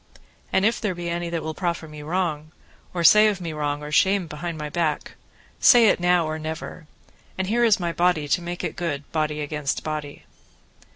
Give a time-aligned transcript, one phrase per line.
[0.51, 2.51] And if there be any that will proffer me wrong,
[2.91, 5.11] or say of me wrong or shame behind my back,
[5.59, 6.87] say it now or never,
[7.37, 10.25] and here is my body to make it good, body against body.